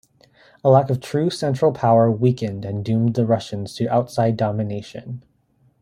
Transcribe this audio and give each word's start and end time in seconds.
A 0.63 0.69
lack 0.71 0.89
of 0.89 0.99
true 0.99 1.29
central 1.29 1.71
power 1.71 2.09
weakened 2.09 2.65
and 2.65 2.83
doomed 2.83 3.13
the 3.13 3.23
Russians 3.27 3.75
to 3.75 3.85
outside 3.87 4.35
domination. 4.35 5.21